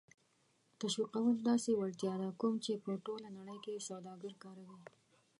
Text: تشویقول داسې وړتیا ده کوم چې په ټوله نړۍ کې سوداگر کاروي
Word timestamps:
تشویقول 0.79 1.35
داسې 1.49 1.69
وړتیا 1.73 2.13
ده 2.21 2.29
کوم 2.39 2.53
چې 2.65 2.73
په 2.85 2.91
ټوله 3.05 3.27
نړۍ 3.37 3.57
کې 3.65 3.83
سوداگر 3.87 4.33
کاروي 4.43 4.77